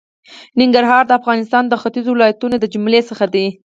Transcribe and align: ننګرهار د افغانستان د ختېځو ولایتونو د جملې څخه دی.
ننګرهار 0.59 1.03
د 1.07 1.11
افغانستان 1.19 1.63
د 1.67 1.73
ختېځو 1.81 2.11
ولایتونو 2.13 2.55
د 2.59 2.65
جملې 2.73 3.01
څخه 3.09 3.25
دی. 3.33 3.45